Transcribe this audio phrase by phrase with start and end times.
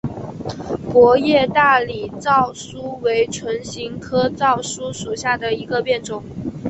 [0.91, 6.23] 薄叶大理糙苏为唇形科糙苏属下的一个变种。